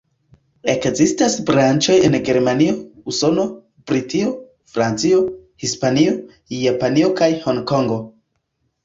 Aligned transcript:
Ekzistas 0.71 1.33
branĉoj 1.49 1.97
en 2.07 2.15
Germanio, 2.29 2.77
Usono, 3.13 3.45
Britio, 3.91 4.31
Francio, 4.77 5.21
Hispanio, 5.65 6.17
Japanio 6.63 7.13
kaj 7.21 7.29
Honkongo. 7.45 8.01